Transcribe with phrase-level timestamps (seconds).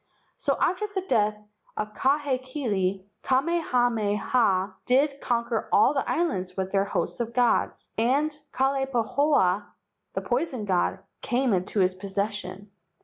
[0.35, 1.37] So, after the death
[1.77, 7.91] of Ka hekili, Kamehameha did con¬ quer all the islands with their hosts of gods,
[7.99, 9.67] and Kalai pahoa,
[10.15, 12.71] the poison god, came into his possession.